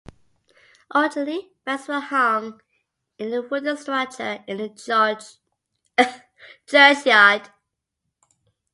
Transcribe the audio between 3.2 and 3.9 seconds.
a wooden